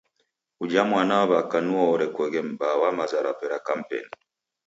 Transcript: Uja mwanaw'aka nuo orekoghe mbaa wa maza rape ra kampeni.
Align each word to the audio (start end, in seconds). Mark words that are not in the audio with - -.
Uja 0.63 0.81
mwanaw'aka 0.89 1.57
nuo 1.67 1.83
orekoghe 1.93 2.41
mbaa 2.49 2.75
wa 2.81 2.89
maza 2.97 3.19
rape 3.25 3.45
ra 3.51 3.59
kampeni. 3.67 4.11